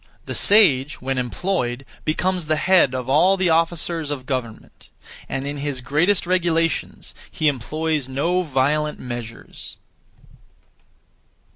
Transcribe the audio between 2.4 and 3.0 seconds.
the Head